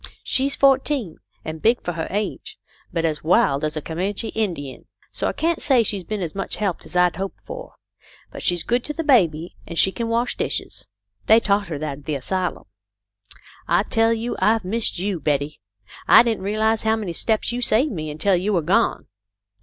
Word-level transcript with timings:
She's 0.23 0.55
fourteen, 0.55 1.17
and 1.45 1.61
big 1.61 1.79
for 1.83 1.91
her 1.93 2.07
age, 2.09 2.57
but 2.91 3.05
as 3.05 3.23
wild 3.23 3.63
as 3.63 3.77
a 3.77 3.83
Co 3.83 3.93
manche 3.93 4.31
Indian. 4.35 4.85
So 5.11 5.27
I 5.27 5.31
can't 5.31 5.61
say 5.61 5.83
she's 5.83 6.03
been 6.03 6.23
as 6.23 6.33
much 6.33 6.55
help 6.55 6.79
as 6.85 6.95
I'd 6.95 7.17
hoped 7.17 7.39
for. 7.41 7.75
But 8.31 8.41
she's 8.41 8.63
good 8.63 8.83
to 8.85 8.93
the 8.93 9.03
baby, 9.03 9.55
and 9.67 9.77
she 9.77 9.91
can 9.91 10.07
wash 10.07 10.35
dishes. 10.35 10.87
They 11.27 11.39
taught 11.39 11.67
her 11.67 11.77
that 11.77 11.99
at 11.99 12.05
the 12.05 12.15
asylum. 12.15 12.63
I 13.67 13.83
tell 13.83 14.11
you 14.11 14.35
I've 14.39 14.65
missed 14.65 14.97
you, 14.97 15.19
Betty. 15.19 15.59
I 16.07 16.23
didn't 16.23 16.45
realise 16.45 16.81
how 16.81 16.95
many 16.95 17.13
steps 17.13 17.51
you 17.51 17.61
saved 17.61 17.91
me 17.91 18.09
until 18.09 18.35
you 18.35 18.53
were 18.53 18.63
gone. 18.63 19.05